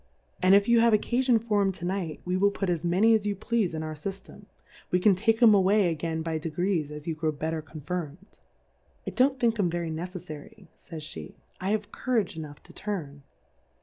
[0.41, 3.27] And if you have occaiion tor 'em to Night, we will put as many as
[3.27, 4.45] you pleafe in our Sy ftem,
[4.89, 8.39] we can take 'em away again by De grees as you grow better confirmed.
[9.05, 13.21] I don't think 'em very neceflary, fays /7;^, I have Courage enough to turn.